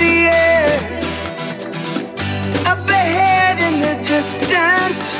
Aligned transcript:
the 0.00 0.32
air, 0.32 0.68
up 2.72 2.82
ahead 2.88 3.56
in 3.60 3.74
the 3.84 3.94
distance, 4.02 5.12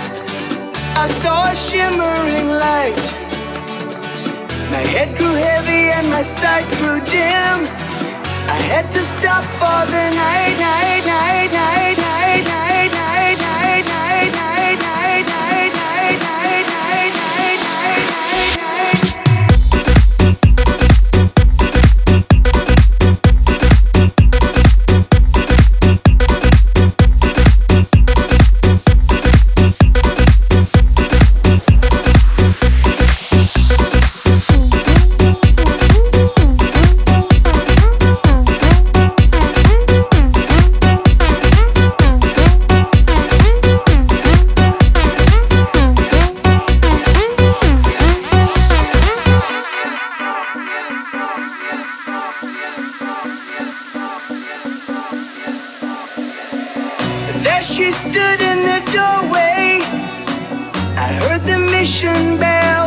I 0.96 1.06
saw 1.20 1.44
a 1.52 1.54
shimmering 1.54 2.48
light. 2.64 3.04
My 4.72 4.84
head 4.94 5.10
grew 5.18 5.34
heavy 5.34 5.92
and 5.96 6.08
my 6.08 6.22
sight 6.22 6.66
grew 6.80 6.98
dim. 7.04 7.58
I 8.56 8.58
had 8.72 8.86
to 8.96 9.02
stop 9.14 9.44
for 9.60 9.80
the 9.92 10.04
night, 10.24 10.56
night, 10.58 11.04
night, 11.04 11.50
night. 11.52 11.99
There 57.50 57.64
she 57.64 57.90
stood 57.90 58.40
in 58.50 58.58
the 58.70 58.80
doorway. 58.94 59.82
I 61.06 61.08
heard 61.20 61.42
the 61.52 61.58
mission 61.74 62.38
bell. 62.38 62.86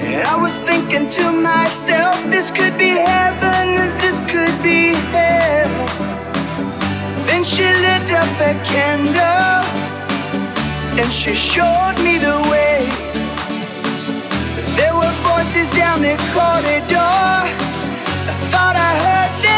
And 0.00 0.22
I 0.26 0.36
was 0.40 0.54
thinking 0.60 1.10
to 1.18 1.24
myself, 1.30 2.16
this 2.30 2.50
could 2.50 2.76
be 2.78 2.92
heaven, 3.12 3.66
this 4.00 4.18
could 4.32 4.56
be 4.62 4.94
hell. 5.12 5.70
Then 7.28 7.44
she 7.44 7.64
lit 7.86 8.08
up 8.22 8.34
a 8.50 8.54
candle 8.72 9.62
and 11.00 11.12
she 11.12 11.34
showed 11.34 11.96
me 12.06 12.16
the 12.16 12.38
way. 12.50 12.80
There 14.78 14.94
were 15.00 15.14
voices 15.30 15.68
down 15.76 16.00
the 16.00 16.16
corridor. 16.32 17.28
I 18.30 18.34
thought 18.50 18.76
I 18.88 18.92
heard 19.04 19.32
them 19.44 19.51